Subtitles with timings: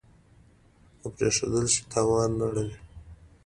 [0.99, 2.77] که پرېښودل شي تاوانونه اړوي.